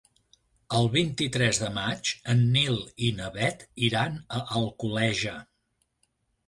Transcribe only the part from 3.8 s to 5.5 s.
iran a Alcoleja.